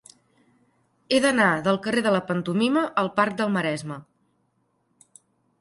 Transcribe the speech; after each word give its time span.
He 1.11 1.19
d'anar 1.25 1.49
del 1.67 1.77
carrer 1.83 2.03
de 2.07 2.13
la 2.17 2.23
Pantomima 2.31 2.83
al 3.03 3.13
parc 3.21 3.39
del 3.43 3.55
Maresme. 3.59 3.99